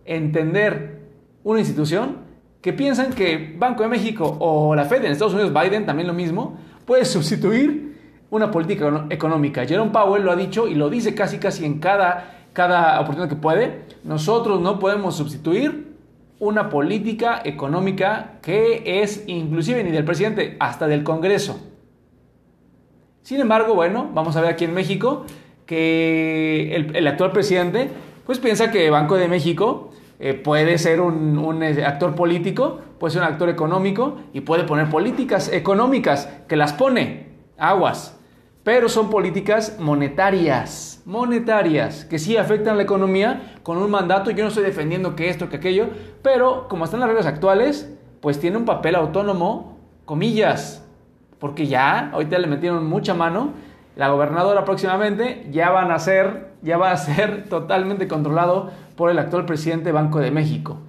entender 0.04 1.04
una 1.44 1.60
institución 1.60 2.18
que 2.60 2.74
piensan 2.74 3.14
que 3.14 3.56
Banco 3.56 3.84
de 3.84 3.90
México 3.90 4.36
o 4.40 4.74
la 4.74 4.86
Fed 4.86 5.06
en 5.06 5.12
Estados 5.12 5.36
Unidos, 5.36 5.54
Biden 5.54 5.86
también 5.86 6.08
lo 6.08 6.14
mismo, 6.16 6.58
puede 6.88 7.06
sustituir 7.06 7.96
una 8.32 8.50
política 8.50 9.06
económica. 9.12 9.64
Jerome 9.64 9.92
Powell 9.92 10.24
lo 10.24 10.32
ha 10.32 10.36
dicho 10.36 10.68
y 10.68 10.74
lo 10.74 10.90
dice 10.90 11.14
casi 11.14 11.38
casi 11.38 11.66
en 11.66 11.78
cada, 11.78 12.48
cada 12.52 13.00
oportunidad 13.00 13.30
que 13.30 13.36
puede. 13.36 13.84
Nosotros 14.04 14.60
no 14.60 14.80
podemos 14.80 15.18
sustituir 15.18 15.95
una 16.40 16.70
política 16.70 17.42
económica 17.44 18.40
que 18.42 19.02
es 19.02 19.24
inclusive 19.28 19.84
ni 19.84 19.92
del 19.92 20.06
presidente, 20.06 20.58
hasta 20.60 20.88
del 20.88 21.04
Congreso. 21.04 21.60
Sin 23.22 23.40
embargo, 23.40 23.74
bueno, 23.74 24.10
vamos 24.14 24.36
a 24.36 24.42
ver 24.42 24.52
aquí 24.52 24.66
en 24.66 24.74
México 24.74 25.26
que 25.66 26.76
el, 26.94 27.08
actual 27.08 27.32
presidente 27.32 27.90
pues 28.26 28.40
piensa 28.40 28.72
que 28.72 28.90
Banco 28.90 29.16
de 29.16 29.28
México 29.28 29.92
eh, 30.20 30.34
puede 30.34 30.78
ser 30.78 31.02
un, 31.02 31.64
eh, 31.64 31.84
actor 31.84 32.16
político, 32.16 32.80
puede 33.00 33.14
ser 33.14 33.22
un 33.22 33.28
actor 33.28 33.50
económico 33.50 34.18
y 34.34 34.42
puede 34.42 34.64
poner 34.64 34.90
políticas 34.90 35.52
económicas 35.52 36.30
que 36.48 36.56
las 36.56 36.74
pone 36.74 37.30
aguas, 37.58 38.20
pero 38.66 38.90
son 38.90 39.12
políticas 39.12 39.78
monetarias, 39.80 41.04
monetarias, 41.06 42.04
que 42.04 42.18
sí 42.18 42.36
afectan 42.36 42.78
la 42.78 42.84
economía 42.84 43.54
con 43.62 43.78
un 43.78 43.92
mandato. 43.92 44.32
Yo 44.32 44.44
no 44.44 44.48
estoy 44.48 44.64
defendiendo 44.64 45.16
que 45.16 45.30
esto, 45.30 45.50
que 45.50 45.58
aquello, 45.58 45.90
pero 46.24 46.68
como 46.68 46.84
están 46.84 47.00
las 47.00 47.10
reglas 47.10 47.28
actuales, 47.28 47.96
pues 48.22 48.40
tiene 48.40 48.58
un 48.58 48.66
papel 48.66 48.96
autónomo, 48.96 49.78
comillas, 50.06 50.84
porque 51.38 51.68
ya 51.68 52.10
ahorita 52.10 52.40
le 52.40 52.48
metieron 52.48 52.88
mucha 52.88 53.14
mano. 53.14 53.54
La 53.96 54.10
gobernadora 54.10 54.66
próximamente 54.66 55.48
ya 55.52 55.70
van 55.70 55.92
a 55.92 56.00
ser, 56.00 56.54
ya 56.64 56.78
va 56.78 56.90
a 56.90 56.98
ser 56.98 57.48
totalmente 57.50 58.08
controlado 58.08 58.72
por 58.96 59.12
el 59.12 59.20
actual 59.20 59.46
presidente 59.46 59.92
Banco 59.92 60.18
de 60.18 60.32
México. 60.32 60.80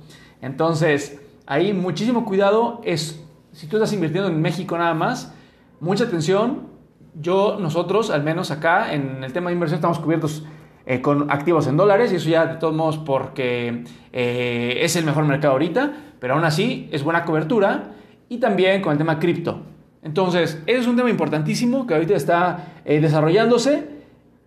Entonces, 0.41 1.21
ahí 1.45 1.75
muchísimo 1.75 2.25
cuidado 2.25 2.81
es, 2.85 3.23
si 3.53 3.67
tú 3.67 3.77
estás 3.77 3.93
invirtiendo 3.93 4.31
en 4.31 4.41
México 4.41 4.79
nada 4.79 4.95
más, 4.95 5.35
mucha 5.79 6.05
atención. 6.05 6.75
Yo, 7.19 7.59
nosotros, 7.61 8.11
al 8.11 8.23
menos 8.23 8.51
acá, 8.51 8.93
en 8.93 9.25
el 9.25 9.33
tema 9.33 9.51
de 9.51 9.55
inversión, 9.55 9.77
estamos 9.77 9.99
cubiertos 9.99 10.45
eh, 10.85 11.01
con 11.01 11.31
activos 11.31 11.67
en 11.67 11.77
dólares 11.77 12.13
y 12.13 12.17
eso 12.17 12.29
ya 12.29 12.47
de 12.47 12.57
todos 12.57 12.75
modos 12.75 12.99
porque 12.99 13.85
eh, 14.13 14.79
es 14.83 14.97
el 14.97 15.05
mejor 15.05 15.25
mercado 15.25 15.53
ahorita, 15.53 15.93
pero 16.21 16.35
aún 16.35 16.45
así 16.45 16.89
es 16.93 17.03
buena 17.03 17.25
cobertura 17.25 17.95
y 18.29 18.39
también 18.39 18.83
con 18.83 18.93
el 18.93 18.99
tema 18.99 19.19
cripto. 19.19 19.61
Entonces, 20.03 20.63
ese 20.67 20.79
es 20.79 20.87
un 20.87 20.97
tema 20.97 21.11
importantísimo 21.11 21.87
que 21.87 21.95
ahorita 21.95 22.15
está 22.15 22.75
eh, 22.85 23.01
desarrollándose 23.01 23.97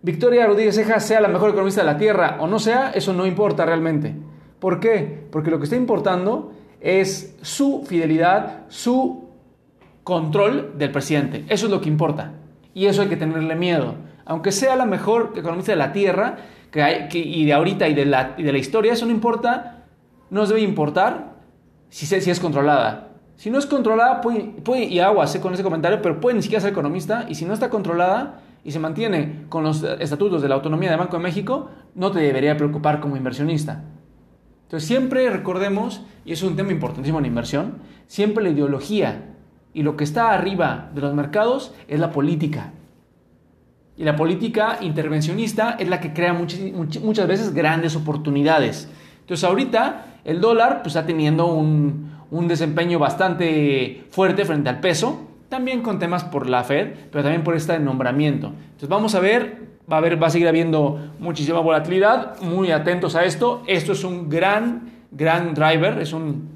Victoria 0.02 0.46
Rodríguez 0.46 0.76
Ceja 0.76 0.98
sea 0.98 1.20
la 1.20 1.28
mejor 1.28 1.50
economista 1.50 1.82
de 1.82 1.86
la 1.86 1.98
Tierra 1.98 2.38
o 2.40 2.46
no 2.46 2.58
sea, 2.58 2.90
eso 2.90 3.12
no 3.12 3.26
importa 3.26 3.66
realmente. 3.66 4.14
¿Por 4.58 4.80
qué? 4.80 5.26
Porque 5.30 5.50
lo 5.50 5.58
que 5.58 5.64
está 5.64 5.76
importando 5.76 6.52
es 6.80 7.36
su 7.42 7.84
fidelidad, 7.86 8.64
su 8.68 9.28
control 10.02 10.78
del 10.78 10.90
presidente. 10.90 11.44
Eso 11.48 11.66
es 11.66 11.72
lo 11.72 11.82
que 11.82 11.90
importa. 11.90 12.32
Y 12.74 12.86
eso 12.86 13.02
hay 13.02 13.08
que 13.08 13.16
tenerle 13.16 13.54
miedo. 13.54 13.94
Aunque 14.24 14.52
sea 14.52 14.76
la 14.76 14.86
mejor 14.86 15.32
economista 15.36 15.72
de 15.72 15.76
la 15.76 15.92
Tierra 15.92 16.36
que 16.70 16.82
hay, 16.82 17.08
y 17.12 17.44
de 17.44 17.52
ahorita 17.52 17.88
y 17.88 17.94
de, 17.94 18.04
la, 18.04 18.34
y 18.36 18.42
de 18.42 18.52
la 18.52 18.58
historia, 18.58 18.92
eso 18.92 19.06
no 19.06 19.12
importa, 19.12 19.84
no 20.30 20.40
nos 20.40 20.48
debe 20.48 20.60
importar 20.60 21.34
si, 21.88 22.06
si 22.06 22.30
es 22.30 22.40
controlada. 22.40 23.08
Si 23.36 23.50
no 23.50 23.58
es 23.58 23.66
controlada, 23.66 24.20
puede, 24.20 24.40
puede 24.40 24.84
y 24.84 25.00
aguas 25.00 25.36
con 25.38 25.54
ese 25.54 25.62
comentario, 25.62 26.00
pero 26.02 26.20
puede 26.20 26.36
ni 26.36 26.42
siquiera 26.42 26.60
ser 26.60 26.70
economista. 26.70 27.26
Y 27.28 27.34
si 27.34 27.44
no 27.44 27.54
está 27.54 27.70
controlada, 27.70 28.42
y 28.64 28.72
se 28.72 28.78
mantiene 28.78 29.46
con 29.48 29.64
los 29.64 29.82
estatutos 29.82 30.42
de 30.42 30.48
la 30.48 30.54
autonomía 30.56 30.90
del 30.90 30.98
Banco 30.98 31.16
de 31.16 31.22
México, 31.22 31.70
no 31.94 32.10
te 32.10 32.20
debería 32.20 32.56
preocupar 32.56 33.00
como 33.00 33.16
inversionista. 33.16 33.84
Entonces 34.64 34.86
siempre 34.86 35.28
recordemos, 35.30 36.02
y 36.24 36.32
es 36.32 36.42
un 36.42 36.56
tema 36.56 36.72
importantísimo 36.72 37.18
en 37.18 37.26
inversión, 37.26 37.78
siempre 38.06 38.44
la 38.44 38.50
ideología 38.50 39.34
y 39.72 39.82
lo 39.82 39.96
que 39.96 40.04
está 40.04 40.32
arriba 40.32 40.90
de 40.94 41.00
los 41.00 41.14
mercados 41.14 41.74
es 41.88 42.00
la 42.00 42.10
política. 42.10 42.72
Y 43.96 44.04
la 44.04 44.16
política 44.16 44.78
intervencionista 44.80 45.76
es 45.78 45.88
la 45.88 46.00
que 46.00 46.12
crea 46.12 46.32
muchas, 46.32 46.60
muchas 47.02 47.28
veces 47.28 47.52
grandes 47.52 47.96
oportunidades. 47.96 48.88
Entonces 49.20 49.44
ahorita 49.44 50.06
el 50.24 50.40
dólar 50.40 50.82
pues, 50.82 50.96
está 50.96 51.06
teniendo 51.06 51.46
un, 51.46 52.10
un 52.30 52.48
desempeño 52.48 52.98
bastante 52.98 54.04
fuerte 54.10 54.44
frente 54.44 54.68
al 54.68 54.80
peso, 54.80 55.28
también 55.48 55.82
con 55.82 55.98
temas 55.98 56.24
por 56.24 56.48
la 56.48 56.62
Fed, 56.64 56.94
pero 57.10 57.22
también 57.24 57.42
por 57.42 57.56
este 57.56 57.78
nombramiento. 57.78 58.48
Entonces 58.48 58.88
vamos 58.88 59.14
a 59.14 59.20
ver, 59.20 59.68
va 59.90 59.96
a, 59.96 59.98
haber, 59.98 60.22
va 60.22 60.28
a 60.28 60.30
seguir 60.30 60.48
habiendo 60.48 61.12
muchísima 61.18 61.60
volatilidad, 61.60 62.40
muy 62.40 62.70
atentos 62.70 63.16
a 63.16 63.24
esto. 63.24 63.62
Esto 63.66 63.92
es 63.92 64.04
un 64.04 64.28
gran, 64.28 64.92
gran 65.10 65.54
driver, 65.54 66.00
es 66.00 66.12
un 66.12 66.48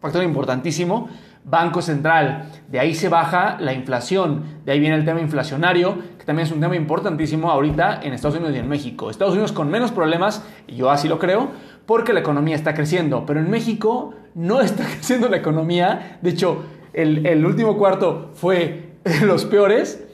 factor 0.00 0.22
importantísimo. 0.22 1.08
Banco 1.44 1.82
Central, 1.82 2.44
de 2.68 2.78
ahí 2.78 2.94
se 2.94 3.08
baja 3.08 3.56
la 3.58 3.72
inflación, 3.72 4.44
de 4.64 4.72
ahí 4.72 4.80
viene 4.80 4.94
el 4.94 5.04
tema 5.04 5.20
inflacionario, 5.20 5.98
que 6.18 6.24
también 6.24 6.46
es 6.46 6.52
un 6.52 6.60
tema 6.60 6.76
importantísimo 6.76 7.50
ahorita 7.50 8.00
en 8.02 8.12
Estados 8.12 8.36
Unidos 8.36 8.54
y 8.54 8.58
en 8.58 8.68
México. 8.68 9.10
Estados 9.10 9.34
Unidos 9.34 9.50
con 9.50 9.68
menos 9.68 9.90
problemas, 9.90 10.44
yo 10.68 10.90
así 10.90 11.08
lo 11.08 11.18
creo, 11.18 11.48
porque 11.84 12.12
la 12.12 12.20
economía 12.20 12.54
está 12.54 12.74
creciendo, 12.74 13.26
pero 13.26 13.40
en 13.40 13.50
México 13.50 14.14
no 14.34 14.60
está 14.60 14.84
creciendo 14.94 15.28
la 15.28 15.36
economía, 15.36 16.18
de 16.22 16.30
hecho 16.30 16.64
el, 16.92 17.44
último 17.44 17.76
cuarto 17.76 18.30
fue 18.34 18.92
los 19.24 19.44
peores, 19.44 20.06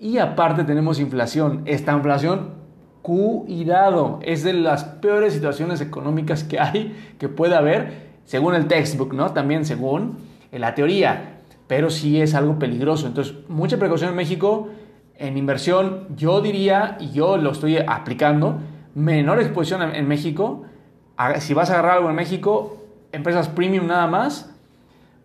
y 0.00 0.18
aparte 0.18 0.64
tenemos 0.64 0.98
inflación, 1.00 1.62
esta 1.66 1.92
inflación 1.92 2.58
cuidado, 3.02 4.18
es 4.22 4.42
de 4.42 4.52
las 4.52 4.84
peores 4.84 5.32
situaciones 5.32 5.80
económicas 5.80 6.44
que 6.44 6.58
hay, 6.58 7.14
que 7.18 7.28
puede 7.28 7.54
haber, 7.54 8.08
según 8.24 8.54
el 8.54 8.66
textbook, 8.66 9.14
¿no? 9.14 9.32
También 9.32 9.64
según 9.64 10.18
la 10.52 10.74
teoría, 10.74 11.40
pero 11.66 11.90
sí 11.90 12.20
es 12.20 12.34
algo 12.34 12.58
peligroso. 12.58 13.06
Entonces, 13.06 13.34
mucha 13.48 13.78
precaución 13.78 14.10
en 14.10 14.16
México. 14.16 14.68
En 15.16 15.36
inversión, 15.36 16.06
yo 16.16 16.40
diría, 16.40 16.96
y 17.00 17.10
yo 17.10 17.36
lo 17.36 17.50
estoy 17.50 17.78
aplicando, 17.78 18.60
menor 18.94 19.40
exposición 19.40 19.82
en 19.94 20.06
México. 20.06 20.64
Si 21.40 21.54
vas 21.54 21.70
a 21.70 21.74
agarrar 21.74 21.96
algo 21.96 22.10
en 22.10 22.14
México, 22.14 22.78
empresas 23.10 23.48
premium 23.48 23.86
nada 23.86 24.06
más, 24.06 24.54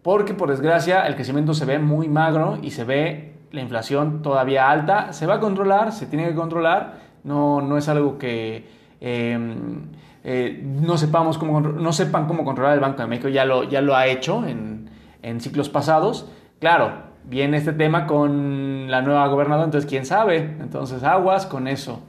porque 0.02 0.34
por 0.34 0.50
desgracia 0.50 1.06
el 1.08 1.16
crecimiento 1.16 1.54
se 1.54 1.66
ve 1.66 1.80
muy 1.80 2.10
magro 2.10 2.58
y 2.62 2.72
se 2.72 2.84
ve 2.84 3.34
la 3.52 3.62
inflación 3.62 4.22
todavía 4.22 4.70
alta. 4.70 5.14
Se 5.14 5.26
va 5.28 5.36
a 5.36 5.40
controlar, 5.40 5.92
se 5.92 6.08
tiene 6.08 6.28
que 6.28 6.36
controlar, 6.36 7.00
no, 7.24 7.62
no 7.62 7.78
es 7.78 7.88
algo 7.88 8.18
que 8.18 8.68
em, 9.00 9.84
eh, 10.24 10.62
no, 10.64 10.98
sepamos 10.98 11.38
cómo, 11.38 11.62
no 11.62 11.94
sepan 11.94 12.28
cómo 12.28 12.44
controlar 12.44 12.74
el 12.74 12.80
Banco 12.80 13.02
de 13.02 13.08
México, 13.08 13.30
ya 13.30 13.46
lo, 13.46 13.64
ya 13.64 13.82
lo 13.82 13.96
ha 13.96 14.08
hecho 14.08 14.46
en 14.46 14.83
en 15.24 15.42
ciclos 15.42 15.70
pasados. 15.70 16.30
Claro, 16.60 16.92
viene 17.24 17.58
este 17.58 17.74
tema 17.74 18.06
con 18.06 18.92
la 18.92 19.02
nueva 19.02 19.28
gobernadora, 19.28 19.66
entonces 19.66 19.90
quién 19.90 20.06
sabe, 20.06 20.38
entonces 20.60 21.04
aguas 21.04 21.48
con 21.48 21.68
eso. 21.68 22.04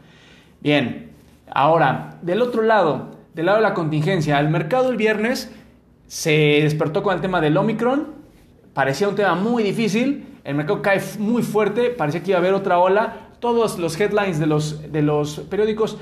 Bien, 0.60 1.12
ahora, 1.50 2.18
del 2.22 2.42
otro 2.42 2.62
lado, 2.62 3.16
del 3.34 3.46
lado 3.46 3.58
de 3.58 3.62
la 3.62 3.74
contingencia, 3.74 4.38
el 4.38 4.48
mercado 4.48 4.90
el 4.90 4.96
viernes 4.96 5.54
se 6.06 6.60
despertó 6.62 7.02
con 7.02 7.14
el 7.14 7.20
tema 7.20 7.40
del 7.40 7.56
Omicron, 7.56 8.14
parecía 8.74 9.08
un 9.08 9.14
tema 9.14 9.34
muy 9.34 9.62
difícil, 9.62 10.38
el 10.44 10.54
mercado 10.54 10.82
cae 10.82 11.00
muy 11.18 11.42
fuerte, 11.42 11.90
parecía 11.90 12.22
que 12.22 12.30
iba 12.32 12.38
a 12.38 12.40
haber 12.40 12.54
otra 12.54 12.78
ola, 12.78 13.30
todos 13.38 13.78
los 13.78 13.98
headlines 13.98 14.38
de 14.38 14.46
los, 14.46 14.92
de 14.92 15.02
los 15.02 15.40
periódicos, 15.50 15.98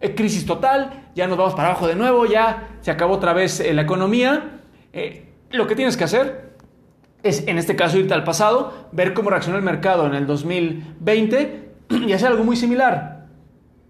eh, 0.00 0.14
crisis 0.14 0.44
total, 0.44 1.08
ya 1.14 1.26
nos 1.26 1.38
vamos 1.38 1.54
para 1.54 1.68
abajo 1.68 1.86
de 1.86 1.94
nuevo, 1.94 2.26
ya 2.26 2.76
se 2.80 2.90
acabó 2.90 3.14
otra 3.14 3.32
vez 3.32 3.60
eh, 3.60 3.72
la 3.72 3.82
economía. 3.82 4.60
Eh, 4.92 5.32
lo 5.50 5.66
que 5.66 5.76
tienes 5.76 5.96
que 5.96 6.04
hacer 6.04 6.53
es, 7.24 7.48
en 7.48 7.58
este 7.58 7.74
caso, 7.74 7.98
irte 7.98 8.14
al 8.14 8.22
pasado, 8.22 8.72
ver 8.92 9.14
cómo 9.14 9.30
reaccionó 9.30 9.58
el 9.58 9.64
mercado 9.64 10.06
en 10.06 10.14
el 10.14 10.26
2020 10.26 11.70
y 12.06 12.12
hacer 12.12 12.28
algo 12.28 12.44
muy 12.44 12.54
similar. 12.54 13.26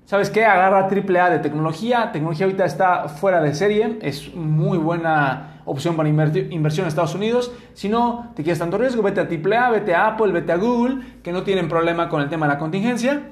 ¿Sabes 0.07 0.31
qué? 0.31 0.45
Agarra 0.45 0.88
AAA 0.88 1.31
de 1.31 1.38
tecnología. 1.41 2.12
Tecnología 2.12 2.47
ahorita 2.47 2.64
está 2.64 3.09
fuera 3.09 3.41
de 3.41 3.55
serie. 3.55 3.99
Es 4.03 4.35
muy 4.35 4.79
buena 4.79 5.62
opción 5.64 5.97
para 5.97 6.09
inversión 6.09 6.85
en 6.85 6.88
Estados 6.88 7.14
Unidos. 7.14 7.53
Si 7.73 7.88
no 7.88 8.31
te 8.37 8.43
quieres 8.43 8.59
tanto 8.59 8.79
riesgo, 8.79 9.03
vete 9.03 9.21
a 9.21 9.25
AAA, 9.25 9.71
vete 9.71 9.95
a 9.95 10.09
Apple, 10.09 10.31
vete 10.31 10.53
a 10.53 10.57
Google, 10.57 10.99
que 11.23 11.33
no 11.33 11.43
tienen 11.43 11.69
problema 11.69 12.09
con 12.09 12.21
el 12.21 12.29
tema 12.29 12.47
de 12.47 12.53
la 12.53 12.59
contingencia. 12.59 13.23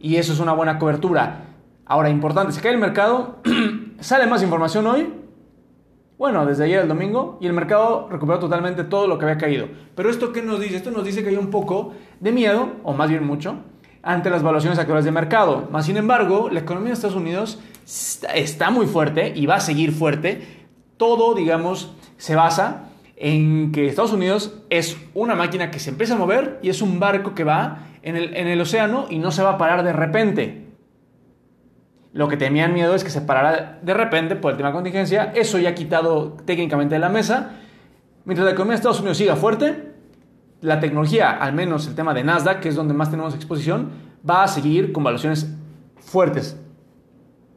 Y 0.00 0.16
eso 0.16 0.32
es 0.32 0.40
una 0.40 0.52
buena 0.52 0.78
cobertura. 0.78 1.46
Ahora, 1.84 2.08
importante, 2.08 2.52
se 2.52 2.60
cae 2.60 2.72
el 2.72 2.78
mercado. 2.78 3.40
Sale 4.00 4.26
más 4.26 4.42
información 4.42 4.86
hoy 4.86 5.23
bueno, 6.16 6.46
desde 6.46 6.64
ayer 6.64 6.80
el 6.80 6.88
domingo 6.88 7.38
y 7.40 7.46
el 7.46 7.52
mercado 7.52 8.08
recuperó 8.08 8.38
totalmente 8.38 8.84
todo 8.84 9.08
lo 9.08 9.18
que 9.18 9.24
había 9.24 9.38
caído. 9.38 9.68
Pero 9.96 10.10
esto 10.10 10.32
qué 10.32 10.42
nos 10.42 10.60
dice? 10.60 10.76
Esto 10.76 10.90
nos 10.90 11.04
dice 11.04 11.22
que 11.22 11.30
hay 11.30 11.36
un 11.36 11.50
poco 11.50 11.92
de 12.20 12.30
miedo, 12.30 12.74
o 12.84 12.92
más 12.92 13.10
bien 13.10 13.26
mucho, 13.26 13.56
ante 14.02 14.30
las 14.30 14.42
valuaciones 14.42 14.78
actuales 14.78 15.04
de 15.04 15.10
mercado. 15.10 15.68
Más 15.72 15.86
sin 15.86 15.96
embargo, 15.96 16.48
la 16.50 16.60
economía 16.60 16.90
de 16.90 16.94
Estados 16.94 17.16
Unidos 17.16 17.58
está 18.32 18.70
muy 18.70 18.86
fuerte 18.86 19.32
y 19.34 19.46
va 19.46 19.56
a 19.56 19.60
seguir 19.60 19.92
fuerte. 19.92 20.66
Todo, 20.96 21.34
digamos, 21.34 21.92
se 22.16 22.36
basa 22.36 22.90
en 23.16 23.72
que 23.72 23.86
Estados 23.86 24.12
Unidos 24.12 24.60
es 24.70 24.96
una 25.14 25.34
máquina 25.34 25.70
que 25.70 25.80
se 25.80 25.90
empieza 25.90 26.14
a 26.14 26.18
mover 26.18 26.60
y 26.62 26.68
es 26.68 26.80
un 26.80 27.00
barco 27.00 27.34
que 27.34 27.42
va 27.42 27.88
en 28.02 28.16
el, 28.16 28.36
en 28.36 28.46
el 28.46 28.60
océano 28.60 29.06
y 29.10 29.18
no 29.18 29.32
se 29.32 29.42
va 29.42 29.50
a 29.50 29.58
parar 29.58 29.82
de 29.82 29.92
repente. 29.92 30.63
Lo 32.14 32.28
que 32.28 32.36
tenían 32.36 32.72
miedo 32.72 32.94
es 32.94 33.02
que 33.02 33.10
se 33.10 33.20
parara 33.22 33.80
de 33.82 33.92
repente 33.92 34.36
por 34.36 34.52
el 34.52 34.56
tema 34.56 34.70
contingencia. 34.70 35.32
Eso 35.34 35.58
ya 35.58 35.70
ha 35.70 35.74
quitado 35.74 36.36
técnicamente 36.44 36.94
de 36.94 37.00
la 37.00 37.08
mesa. 37.08 37.56
Mientras 38.24 38.44
la 38.46 38.52
economía 38.52 38.74
de 38.74 38.76
Estados 38.76 39.00
Unidos 39.00 39.18
siga 39.18 39.34
fuerte, 39.34 39.94
la 40.60 40.78
tecnología, 40.78 41.32
al 41.32 41.54
menos 41.54 41.88
el 41.88 41.96
tema 41.96 42.14
de 42.14 42.22
Nasdaq, 42.22 42.60
que 42.60 42.68
es 42.68 42.76
donde 42.76 42.94
más 42.94 43.10
tenemos 43.10 43.34
exposición, 43.34 43.90
va 44.28 44.44
a 44.44 44.48
seguir 44.48 44.92
con 44.92 45.02
valuaciones 45.02 45.52
fuertes. 45.96 46.56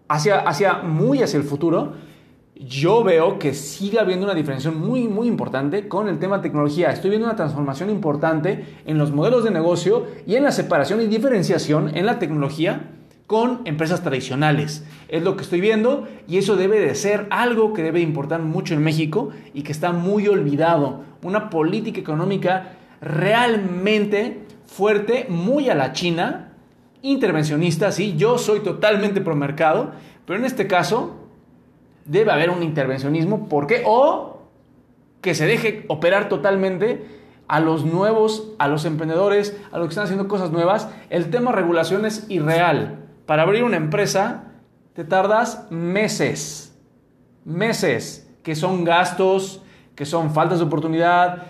Hacia, 0.10 0.40
hacia 0.40 0.80
muy 0.80 1.22
hacia 1.22 1.38
el 1.38 1.44
futuro, 1.44 1.94
yo 2.56 3.04
veo 3.04 3.38
que 3.38 3.54
sigue 3.54 4.00
habiendo 4.00 4.26
una 4.26 4.34
diferencia 4.34 4.72
muy, 4.72 5.08
muy 5.08 5.28
importante 5.28 5.88
con 5.88 6.10
el 6.10 6.18
tema 6.18 6.38
de 6.38 6.44
tecnología. 6.44 6.90
Estoy 6.90 7.12
viendo 7.12 7.28
una 7.28 7.36
transformación 7.36 7.92
importante 7.92 8.66
en 8.88 8.98
los 8.98 9.12
modelos 9.12 9.44
de 9.44 9.52
negocio 9.52 10.08
y 10.26 10.34
en 10.34 10.42
la 10.42 10.52
separación 10.52 11.00
y 11.00 11.06
diferenciación 11.06 11.96
en 11.96 12.08
la 12.08 12.18
tecnología 12.18 12.97
con 13.27 13.62
empresas 13.65 14.01
tradicionales. 14.01 14.86
Es 15.10 15.22
lo 15.22 15.36
que 15.36 15.43
estoy 15.43 15.60
viendo 15.60 16.07
y 16.27 16.38
eso 16.38 16.55
debe 16.55 16.79
de 16.79 16.96
ser 16.96 17.27
algo 17.29 17.74
que 17.74 17.84
debe 17.84 18.00
importar 18.00 18.41
mucho 18.41 18.74
en 18.74 18.81
México 18.81 19.29
y 19.53 19.63
que 19.63 19.74
está 19.74 19.91
muy 19.91 20.27
olvidado. 20.29 21.03
Una 21.22 21.50
política 21.50 22.00
económica 22.00 22.77
realmente 23.01 24.43
fuerte, 24.65 25.25
muy 25.29 25.69
a 25.69 25.75
la 25.75 25.91
China, 25.91 26.53
intervencionista, 27.01 27.91
sí, 27.91 28.15
yo 28.17 28.38
soy 28.38 28.62
totalmente 28.62 29.22
pro 29.22 29.36
mercado, 29.36 29.91
pero 30.25 30.39
en 30.39 30.46
este 30.46 30.67
caso 30.67 31.17
debe 32.05 32.31
haber 32.31 32.50
un 32.50 32.63
intervencionismo, 32.63 33.50
¿por 33.50 33.67
qué? 33.67 33.84
O 33.86 34.41
que 35.22 35.36
se 35.36 35.46
deje 35.46 35.86
operar 35.89 36.29
totalmente 36.29 37.05
a 37.50 37.60
los 37.60 37.84
nuevos, 37.86 38.53
a 38.57 38.67
los 38.69 38.86
emprendedores, 38.86 39.57
a 39.72 39.77
los 39.77 39.88
que 39.88 39.91
están 39.91 40.05
haciendo 40.05 40.27
cosas 40.27 40.51
nuevas. 40.51 40.89
El 41.10 41.29
tema 41.29 41.51
regulación 41.51 42.05
es 42.05 42.25
irreal. 42.29 43.07
Para 43.27 43.43
abrir 43.43 43.65
una 43.65 43.75
empresa 43.75 44.53
te 44.93 45.03
tardas 45.03 45.67
meses, 45.69 46.79
meses, 47.43 48.34
que 48.41 48.55
son 48.55 48.86
gastos, 48.86 49.62
que 49.96 50.05
son 50.05 50.31
faltas 50.31 50.60
de 50.60 50.65
oportunidad, 50.65 51.43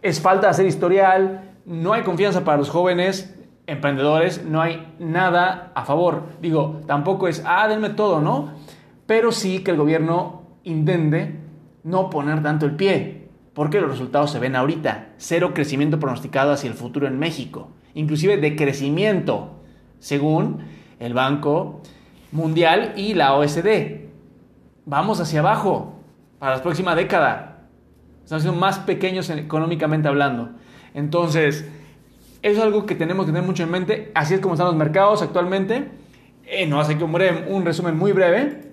es 0.00 0.20
falta 0.20 0.46
de 0.46 0.50
hacer 0.52 0.66
historial, 0.66 1.52
no 1.66 1.92
hay 1.92 2.02
confianza 2.02 2.42
para 2.42 2.56
los 2.56 2.70
jóvenes 2.70 3.38
emprendedores, 3.66 4.44
no 4.46 4.62
hay 4.62 4.94
nada 4.98 5.72
a 5.74 5.84
favor. 5.84 6.24
Digo, 6.40 6.80
tampoco 6.86 7.28
es, 7.28 7.42
ah, 7.46 7.68
denme 7.68 7.90
todo, 7.90 8.22
¿no? 8.22 8.54
Pero 9.06 9.30
sí 9.30 9.62
que 9.62 9.72
el 9.72 9.76
gobierno 9.76 10.42
intente 10.64 11.38
no 11.84 12.08
poner 12.08 12.42
tanto 12.42 12.64
el 12.64 12.76
pie, 12.76 13.28
porque 13.52 13.78
los 13.78 13.90
resultados 13.90 14.30
se 14.30 14.38
ven 14.38 14.56
ahorita. 14.56 15.10
Cero 15.18 15.52
crecimiento 15.52 16.00
pronosticado 16.00 16.50
hacia 16.50 16.68
el 16.70 16.74
futuro 16.74 17.06
en 17.06 17.18
México, 17.18 17.68
inclusive 17.92 18.38
de 18.38 18.56
crecimiento 18.56 19.61
según 20.02 20.58
el 20.98 21.14
Banco 21.14 21.80
Mundial 22.32 22.92
y 22.96 23.14
la 23.14 23.34
OSD. 23.34 24.08
Vamos 24.84 25.20
hacia 25.20 25.40
abajo 25.40 25.94
para 26.40 26.56
la 26.56 26.62
próxima 26.62 26.96
década. 26.96 27.68
Estamos 28.24 28.42
siendo 28.42 28.60
más 28.60 28.80
pequeños 28.80 29.30
económicamente 29.30 30.08
hablando. 30.08 30.50
Entonces, 30.92 31.68
eso 32.42 32.58
es 32.58 32.58
algo 32.58 32.84
que 32.84 32.96
tenemos 32.96 33.26
que 33.26 33.32
tener 33.32 33.46
mucho 33.46 33.62
en 33.62 33.70
mente. 33.70 34.10
Así 34.14 34.34
es 34.34 34.40
como 34.40 34.54
están 34.54 34.66
los 34.66 34.76
mercados 34.76 35.22
actualmente. 35.22 35.88
Eh, 36.46 36.66
no 36.66 36.80
hace 36.80 36.98
que 36.98 37.04
un 37.04 37.64
resumen 37.64 37.96
muy 37.96 38.10
breve. 38.10 38.72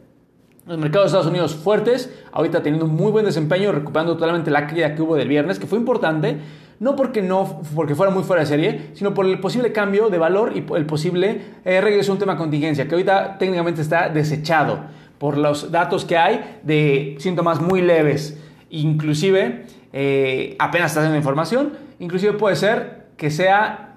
Los 0.65 0.79
mercados 0.79 1.05
de 1.05 1.17
Estados 1.17 1.27
Unidos 1.27 1.55
fuertes, 1.55 2.11
ahorita 2.31 2.63
teniendo 2.63 2.85
un 2.85 2.95
muy 2.95 3.11
buen 3.11 3.25
desempeño, 3.25 3.71
recuperando 3.71 4.13
totalmente 4.13 4.49
la 4.49 4.65
caída 4.67 4.95
que 4.95 5.01
hubo 5.01 5.15
del 5.15 5.27
viernes, 5.27 5.59
que 5.59 5.67
fue 5.67 5.77
importante, 5.77 6.37
no 6.79 6.95
porque, 6.95 7.21
no, 7.21 7.61
porque 7.75 7.95
fuera 7.95 8.11
muy 8.11 8.23
fuera 8.23 8.41
de 8.41 8.47
serie, 8.47 8.89
sino 8.93 9.13
por 9.13 9.25
el 9.25 9.39
posible 9.39 9.71
cambio 9.71 10.09
de 10.09 10.17
valor 10.17 10.53
y 10.55 10.65
el 10.75 10.85
posible 10.85 11.41
eh, 11.65 11.81
regreso 11.81 12.11
a 12.11 12.13
un 12.13 12.19
tema 12.19 12.37
contingencia, 12.37 12.87
que 12.87 12.95
ahorita 12.95 13.37
técnicamente 13.37 13.81
está 13.81 14.09
desechado. 14.09 14.99
por 15.17 15.37
los 15.37 15.69
datos 15.69 16.05
que 16.05 16.15
hay 16.15 16.59
de 16.63 17.17
síntomas 17.19 17.59
muy 17.59 17.81
leves. 17.81 18.41
Inclusive, 18.69 19.65
eh, 19.91 20.55
apenas 20.59 20.91
está 20.91 21.01
haciendo 21.01 21.17
información, 21.17 21.73
inclusive 21.99 22.33
puede 22.33 22.55
ser 22.55 23.07
que 23.17 23.29
sea 23.29 23.95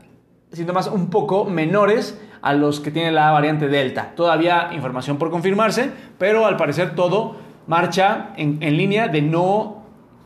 síntomas 0.51 0.89
un 0.89 1.11
poco 1.11 1.45
menores 1.45 2.19
a 2.43 2.55
los 2.55 2.81
que 2.81 2.91
tiene 2.91 3.13
la 3.13 3.31
variante 3.31 3.69
Delta. 3.69 4.13
Todavía 4.17 4.71
información 4.73 5.17
por 5.17 5.31
confirmarse, 5.31 5.91
pero 6.19 6.45
al 6.45 6.57
parecer 6.57 6.97
todo 6.97 7.37
marcha 7.69 8.33
en, 8.37 8.59
línea 8.77 9.07
de 9.07 9.23
no, 9.23 9.85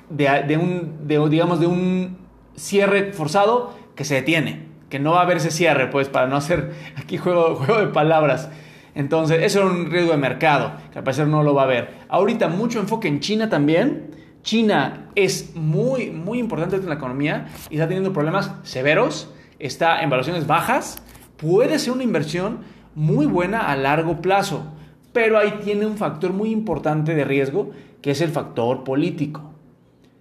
de, 0.09 0.57
un, 0.57 1.07
digamos, 1.07 1.61
de 1.61 1.67
un 1.67 2.26
cierre 2.57 3.13
forzado 3.13 3.75
que 3.95 4.05
se 4.05 4.15
detiene, 4.17 4.67
que 4.89 4.99
no 4.99 5.13
va 5.13 5.21
a 5.21 5.23
haber 5.23 5.39
ese 5.39 5.51
cierre, 5.51 5.89
pues 5.89 6.09
para 6.09 6.27
no 6.27 6.37
hacer 6.37 6.73
aquí 6.97 7.17
juego, 7.19 7.55
juego 7.67 7.81
de 7.81 7.89
palabras. 7.89 8.51
Entonces, 8.95 9.43
eso 9.43 9.61
es 9.61 9.71
un 9.71 9.91
riesgo 9.91 10.13
de 10.13 10.19
mercado, 10.19 10.73
que 10.91 10.99
al 10.99 11.05
parecer 11.05 11.29
no 11.29 11.43
lo 11.43 11.55
va 11.55 11.63
a 11.63 11.65
haber. 11.67 11.91
Ahorita 12.09 12.49
mucho 12.49 12.81
enfoque 12.81 13.09
en 13.09 13.21
China 13.21 13.49
también. 13.51 14.11
China 14.43 15.11
es 15.15 15.55
muy, 15.55 16.11
muy 16.11 16.39
importante 16.39 16.77
en 16.77 16.89
la 16.89 16.95
economía 16.95 17.49
y 17.69 17.75
está 17.75 17.89
teniendo 17.89 18.13
problemas 18.13 18.53
severos, 18.63 19.33
está 19.59 20.03
en 20.03 20.09
valuaciones 20.09 20.47
bajas, 20.47 21.03
puede 21.37 21.79
ser 21.79 21.93
una 21.93 22.05
inversión 22.05 22.61
muy 22.95 23.27
buena 23.27 23.71
a 23.71 23.77
largo 23.77 24.23
plazo, 24.23 24.65
pero 25.13 25.37
ahí 25.37 25.59
tiene 25.65 25.85
un 25.85 25.97
factor 25.97 26.33
muy 26.33 26.51
importante 26.51 27.15
de 27.15 27.25
riesgo, 27.25 27.73
que 28.01 28.13
es 28.13 28.21
el 28.21 28.31
factor 28.31 28.85
político. 28.85 29.56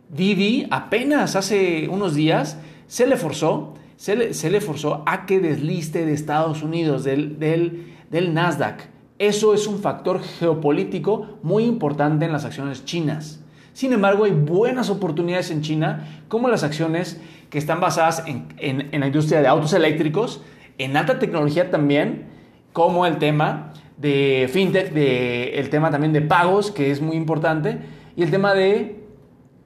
Didi 0.10 0.68
apenas 0.70 1.36
hace 1.36 1.88
unos 1.90 2.16
días 2.16 2.58
se 2.88 3.08
le 3.08 3.18
forzó, 3.18 3.74
se 3.98 4.16
le, 4.16 4.62
forzó 4.62 5.04
a 5.06 5.26
que 5.26 5.40
desliste 5.40 6.06
de 6.06 6.14
Estados 6.14 6.64
Unidos, 6.64 7.04
del, 7.04 7.86
Nasdaq. 8.12 8.90
Eso 9.18 9.54
es 9.54 9.68
un 9.68 9.80
factor 9.80 10.22
geopolítico 10.22 11.40
muy 11.42 11.64
importante 11.64 12.26
en 12.26 12.32
las 12.32 12.46
acciones 12.46 12.86
chinas. 12.86 13.42
Sin 13.74 13.94
embargo, 13.94 14.26
hay 14.26 14.32
buenas 14.32 14.90
oportunidades 14.90 15.52
en 15.52 15.62
China, 15.62 16.24
como 16.28 16.48
las 16.48 16.64
acciones 16.64 17.20
que 17.50 17.58
están 17.58 17.80
basadas 17.80 18.24
en, 18.26 18.90
la 19.00 19.08
industria 19.08 19.42
de 19.42 19.48
autos 19.48 19.74
eléctricos, 19.74 20.42
en 20.78 20.96
alta 20.98 21.20
tecnología 21.20 21.72
también, 21.72 22.26
como 22.74 23.06
el 23.06 23.18
tema 23.18 23.74
de 23.98 24.50
fintech, 24.52 24.92
de, 24.92 25.60
el 25.60 25.70
tema 25.70 25.90
también 25.90 26.14
de 26.14 26.22
pagos, 26.22 26.72
que 26.72 26.92
es 26.92 27.02
muy 27.02 27.16
importante, 27.16 27.80
y 28.16 28.24
el 28.24 28.32
tema 28.32 28.54
de 28.54 29.05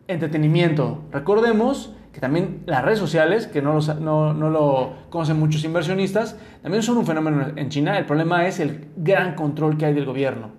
entretenimiento. 0.09 1.03
Recordemos 1.11 1.93
que 2.11 2.19
también 2.19 2.63
las 2.65 2.83
redes 2.83 2.99
sociales, 2.99 3.47
que 3.47 3.61
no, 3.61 3.79
no, 3.79 4.33
no, 4.33 4.49
lo 4.49 4.93
conocen 5.09 5.39
muchos 5.39 5.63
inversionistas, 5.63 6.35
también 6.63 6.83
son 6.83 6.97
un 6.97 7.05
fenómeno 7.05 7.53
en 7.55 7.69
China. 7.69 7.97
El 7.97 8.05
problema 8.05 8.47
es 8.47 8.59
el 8.59 8.87
gran 8.97 9.35
control 9.35 9.77
que 9.77 9.85
hay 9.85 9.93
del 9.93 10.05
gobierno. 10.05 10.49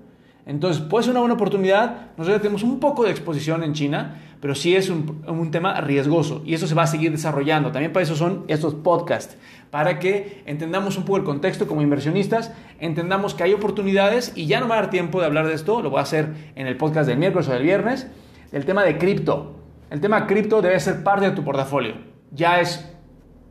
Entonces, 0.47 0.83
puede 0.83 1.04
ser 1.04 1.11
una 1.11 1.21
buena 1.21 1.35
oportunidad. 1.35 2.12
Nosotros 2.16 2.40
tenemos 2.40 2.62
un 2.62 2.80
poco 2.80 3.04
de 3.04 3.11
exposición 3.11 3.62
en 3.62 3.73
China, 3.73 4.21
pero 4.40 4.54
sí 4.54 4.75
es 4.75 4.88
un, 4.88 5.23
un, 5.26 5.50
tema 5.50 5.80
riesgoso 5.80 6.42
y 6.47 6.54
eso 6.54 6.66
se 6.66 6.75
va 6.75 6.85
a 6.85 6.87
seguir 6.87 7.11
desarrollando. 7.11 7.73
También 7.73 7.92
para 7.92 8.04
eso 8.04 8.16
son 8.16 8.45
estos 8.49 8.75
podcasts, 8.75 9.37
para 9.71 9.99
que 9.99 10.42
entendamos 10.47 10.97
un 10.97 11.04
poco 11.04 11.19
el 11.19 11.25
contexto 11.25 11.66
como 11.66 11.83
inversionistas, 11.83 12.52
entendamos 12.78 13.35
que 13.35 13.42
hay 13.42 13.52
oportunidades 13.52 14.33
y 14.35 14.47
ya 14.47 14.61
no 14.61 14.69
va 14.69 14.78
a 14.78 14.80
dar 14.83 14.90
tiempo 14.90 15.21
de 15.21 15.26
hablar 15.26 15.47
de 15.47 15.54
esto, 15.54 15.83
lo 15.83 15.90
voy 15.90 15.99
a 15.99 16.02
hacer 16.02 16.33
en 16.54 16.66
el 16.66 16.76
podcast 16.76 17.07
del 17.07 17.19
miércoles 17.19 17.49
o 17.49 17.52
del 17.52 17.62
viernes, 17.62 18.09
el 18.52 18.64
tema 18.64 18.85
de 18.85 18.99
cripto. 18.99 19.57
El 19.90 20.00
tema 20.00 20.26
cripto 20.26 20.62
debe 20.62 20.78
ser 20.80 21.02
parte 21.02 21.26
de 21.26 21.33
tu 21.33 21.45
portafolio. 21.45 21.95
Ya 22.33 22.61
es 22.61 22.88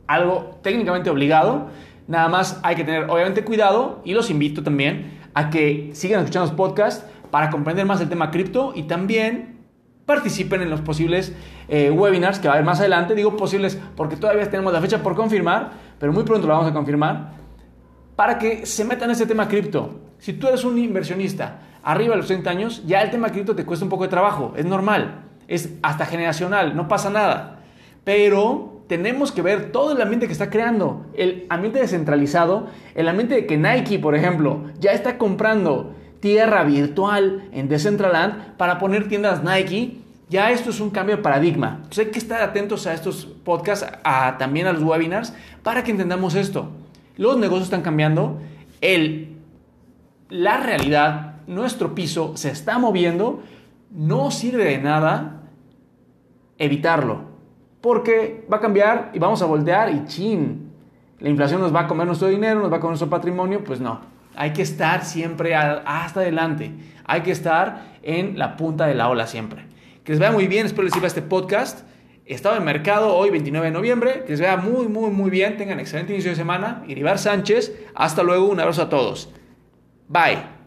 algo 0.08 0.60
técnicamente 0.62 1.10
obligado. 1.10 1.68
Nada 2.08 2.28
más 2.28 2.60
hay 2.64 2.76
que 2.76 2.84
tener 2.84 3.10
obviamente 3.10 3.44
cuidado 3.44 4.02
y 4.04 4.14
los 4.14 4.30
invito 4.30 4.64
también 4.64 5.20
a 5.34 5.50
que 5.50 5.92
sigan 5.94 6.22
escuchando 6.22 6.48
los 6.48 6.56
podcasts 6.56 7.06
para 7.30 7.50
comprender 7.50 7.86
más 7.86 8.02
el 8.02 8.10
tema 8.10 8.32
cripto 8.32 8.74
y 8.76 8.84
también 8.84 9.60
participen 10.06 10.64
en 10.64 10.72
los 10.72 10.82
posibles 10.82 11.36
eh, 11.68 11.92
webinars 11.92 12.40
que 12.40 12.48
va 12.48 12.56
a 12.56 12.58
haber 12.58 12.66
más 12.66 12.80
adelante. 12.80 13.14
Digo 13.14 13.38
posibles 13.38 13.80
porque 13.96 14.16
todavía 14.16 14.50
tenemos 14.50 14.74
la 14.74 14.82
fecha 14.82 15.04
por 15.04 15.16
confirmar, 15.16 15.72
pero 16.00 16.12
muy 16.12 16.24
pronto 16.24 16.48
lo 16.48 16.54
vamos 16.54 16.72
a 16.72 16.74
confirmar, 16.74 17.34
para 18.16 18.40
que 18.40 18.66
se 18.66 18.84
metan 18.84 19.10
en 19.10 19.12
este 19.12 19.28
tema 19.28 19.48
cripto. 19.48 20.00
Si 20.18 20.34
tú 20.34 20.48
eres 20.48 20.64
un 20.64 20.78
inversionista 20.78 21.60
arriba 21.84 22.12
de 22.12 22.18
los 22.18 22.28
30 22.28 22.50
años, 22.50 22.84
ya 22.86 23.02
el 23.02 23.12
tema 23.12 23.32
cripto 23.32 23.56
te 23.56 23.66
cuesta 23.66 23.86
un 23.86 23.90
poco 23.90 24.04
de 24.04 24.10
trabajo, 24.10 24.54
es 24.56 24.66
normal 24.66 25.26
es 25.50 25.74
hasta 25.82 26.06
generacional, 26.06 26.76
no 26.76 26.88
pasa 26.88 27.10
nada. 27.10 27.60
Pero 28.06 28.84
tenemos 28.88 29.32
que 29.32 29.42
ver 29.42 29.72
todo 29.72 29.92
el 29.92 30.02
ambiente 30.02 30.28
que 30.28 30.32
está 30.32 30.50
creando, 30.50 31.08
el 31.16 31.46
ambiente 31.50 31.80
descentralizado, 31.80 32.68
el 32.96 33.10
ambiente 33.10 33.36
de 33.36 33.46
que 33.46 33.58
Nike, 33.58 34.00
por 34.00 34.16
ejemplo, 34.16 34.64
ya 34.80 34.92
está 34.92 35.18
comprando 35.18 35.96
tierra 36.20 36.64
virtual 36.64 37.50
en 37.52 37.68
Decentraland 37.68 38.56
para 38.58 38.78
poner 38.78 39.08
tiendas 39.10 39.44
Nike. 39.44 39.98
Ya 40.30 40.52
esto 40.52 40.70
es 40.70 40.80
un 40.80 40.92
cambio 40.92 41.18
de 41.18 41.24
paradigma. 41.24 41.78
Entonces 41.78 42.06
hay 42.06 42.12
que 42.12 42.20
estar 42.20 42.42
atentos 42.44 42.86
a 42.86 42.94
estos 42.94 43.26
podcasts, 43.26 43.88
a, 44.04 44.38
también 44.38 44.68
a 44.68 44.74
los 44.74 44.84
webinars, 44.84 45.34
para 45.64 45.84
que 45.84 45.90
entendamos 45.90 46.36
esto. 46.36 46.70
Los 47.18 47.38
negocios 47.38 47.66
están 47.66 47.82
cambiando, 47.82 48.40
el, 48.82 49.38
la 50.30 50.58
realidad, 50.58 51.29
nuestro 51.50 51.96
piso 51.96 52.38
se 52.38 52.52
está 52.52 52.78
moviendo, 52.78 53.42
no 53.92 54.32
sirve 54.32 54.66
de 54.66 54.78
nada 54.78 55.42
evitarlo. 56.58 57.28
Porque 57.82 58.46
va 58.52 58.58
a 58.58 58.60
cambiar 58.60 59.12
y 59.14 59.20
vamos 59.20 59.42
a 59.42 59.46
voltear 59.46 59.92
y 59.92 60.06
chin, 60.06 60.72
la 61.20 61.30
inflación 61.30 61.60
nos 61.60 61.74
va 61.74 61.82
a 61.82 61.88
comer 61.88 62.08
nuestro 62.08 62.28
dinero, 62.28 62.60
nos 62.60 62.72
va 62.72 62.78
a 62.78 62.80
comer 62.80 62.92
nuestro 62.92 63.10
patrimonio, 63.10 63.64
pues 63.64 63.82
no. 63.82 64.02
Hay 64.36 64.54
que 64.54 64.62
estar 64.62 65.04
siempre 65.04 65.56
hasta 65.56 66.22
adelante. 66.22 66.72
Hay 67.06 67.22
que 67.22 67.32
estar 67.32 67.98
en 68.04 68.38
la 68.38 68.56
punta 68.56 68.86
de 68.86 68.96
la 68.96 69.10
ola 69.10 69.28
siempre. 69.28 69.66
Que 70.04 70.14
les 70.14 70.20
vea 70.20 70.32
muy 70.32 70.48
bien, 70.48 70.66
espero 70.66 70.84
les 70.84 70.94
sirva 70.94 71.08
este 71.08 71.22
podcast. 71.22 71.88
Estado 72.26 72.58
en 72.58 72.64
mercado 72.64 73.16
hoy, 73.16 73.32
29 73.32 73.68
de 73.68 73.72
noviembre. 73.72 74.24
Que 74.24 74.32
les 74.32 74.40
vea 74.40 74.56
muy, 74.56 74.88
muy, 74.88 75.10
muy 75.10 75.30
bien. 75.32 75.58
Tengan 75.58 75.80
excelente 75.80 76.14
inicio 76.14 76.30
de 76.30 76.38
semana. 76.38 76.84
Iribar 76.88 77.18
Sánchez. 77.18 77.74
Hasta 77.96 78.22
luego. 78.22 78.48
Un 78.48 78.60
abrazo 78.60 78.84
a 78.84 78.90
todos. 78.90 79.34
Bye. 80.08 80.59